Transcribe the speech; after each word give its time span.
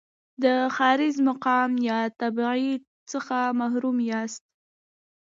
د 0.43 0.45
ښاریز 0.75 1.15
مقام 1.29 1.71
یا 1.89 1.99
تابعیت 2.19 2.83
څخه 3.11 3.37
محروم 3.59 3.97
یاست. 4.09 4.43